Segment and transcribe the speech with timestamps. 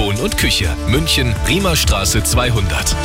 [0.00, 0.74] Balkon und Küche.
[0.88, 2.96] München, Riemerstraße 200.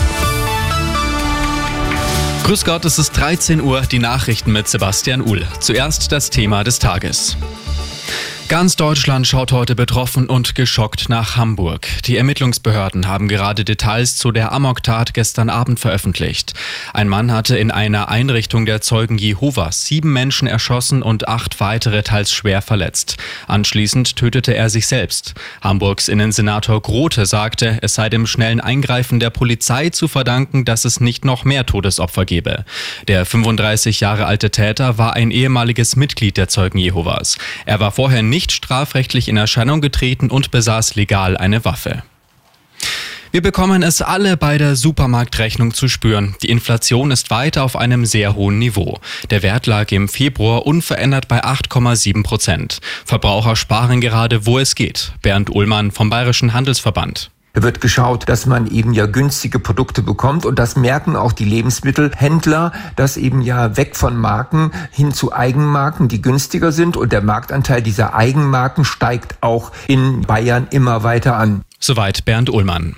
[2.46, 5.46] Grüß Gott, es ist 13 Uhr, die Nachrichten mit Sebastian Uhl.
[5.60, 7.36] Zuerst das Thema des Tages.
[8.48, 11.88] Ganz Deutschland schaut heute betroffen und geschockt nach Hamburg.
[12.06, 16.54] Die Ermittlungsbehörden haben gerade Details zu der Amoktat gestern Abend veröffentlicht.
[16.94, 22.04] Ein Mann hatte in einer Einrichtung der Zeugen Jehovas sieben Menschen erschossen und acht weitere
[22.04, 23.18] teils schwer verletzt.
[23.48, 25.34] Anschließend tötete er sich selbst.
[25.62, 31.00] Hamburgs Innensenator Grote sagte, es sei dem schnellen Eingreifen der Polizei zu verdanken, dass es
[31.00, 32.64] nicht noch mehr Todesopfer gebe.
[33.08, 37.40] Der 35 Jahre alte Täter war ein ehemaliges Mitglied der Zeugen Jehovas.
[37.66, 42.04] Er war vorher nicht nicht strafrechtlich in Erscheinung getreten und besaß legal eine Waffe.
[43.32, 46.36] Wir bekommen es alle bei der Supermarktrechnung zu spüren.
[46.42, 49.00] Die Inflation ist weiter auf einem sehr hohen Niveau.
[49.30, 52.80] Der Wert lag im Februar unverändert bei 8,7 Prozent.
[53.06, 55.14] Verbraucher sparen gerade, wo es geht.
[55.22, 57.32] Bernd Ullmann vom Bayerischen Handelsverband.
[57.56, 61.46] Da wird geschaut, dass man eben ja günstige Produkte bekommt und das merken auch die
[61.46, 67.22] Lebensmittelhändler, dass eben ja weg von Marken hin zu Eigenmarken, die günstiger sind und der
[67.22, 71.62] Marktanteil dieser Eigenmarken steigt auch in Bayern immer weiter an.
[71.80, 72.98] Soweit Bernd Ullmann.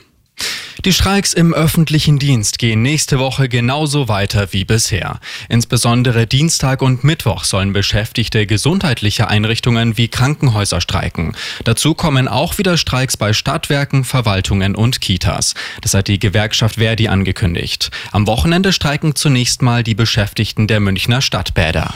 [0.88, 5.20] Die Streiks im öffentlichen Dienst gehen nächste Woche genauso weiter wie bisher.
[5.50, 11.36] Insbesondere Dienstag und Mittwoch sollen Beschäftigte gesundheitlicher Einrichtungen wie Krankenhäuser streiken.
[11.66, 15.56] Dazu kommen auch wieder Streiks bei Stadtwerken, Verwaltungen und Kitas.
[15.82, 17.92] Das hat die Gewerkschaft Verdi angekündigt.
[18.14, 21.94] Am Wochenende streiken zunächst mal die Beschäftigten der Münchner Stadtbäder.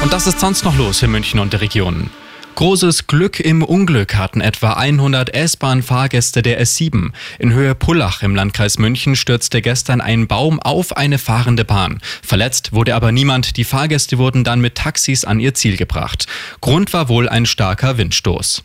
[0.00, 2.08] Und das ist sonst noch los in München und der Region.
[2.54, 7.12] Großes Glück im Unglück hatten etwa 100 S-Bahn-Fahrgäste der S7.
[7.38, 12.00] In Höhe Pullach im Landkreis München stürzte gestern ein Baum auf eine fahrende Bahn.
[12.22, 13.56] Verletzt wurde aber niemand.
[13.56, 16.26] Die Fahrgäste wurden dann mit Taxis an ihr Ziel gebracht.
[16.60, 18.62] Grund war wohl ein starker Windstoß.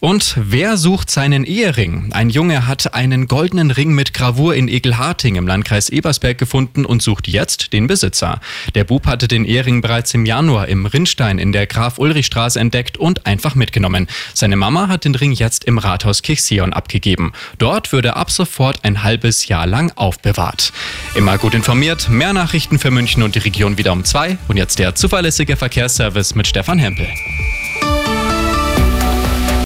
[0.00, 2.12] Und wer sucht seinen Ehering?
[2.12, 7.00] Ein Junge hat einen goldenen Ring mit Gravur in Egelharting im Landkreis Ebersberg gefunden und
[7.00, 8.40] sucht jetzt den Besitzer.
[8.74, 13.24] Der Bub hatte den Ehering bereits im Januar im Rinnstein in der Graf-Ulrich-Straße entdeckt und
[13.24, 14.06] einfach mitgenommen.
[14.34, 17.32] Seine Mama hat den Ring jetzt im Rathaus Kirchsion abgegeben.
[17.56, 20.72] Dort würde ab sofort ein halbes Jahr lang aufbewahrt.
[21.14, 24.36] Immer gut informiert, mehr Nachrichten für München und die Region wieder um zwei.
[24.48, 27.08] Und jetzt der zuverlässige Verkehrsservice mit Stefan Hempel.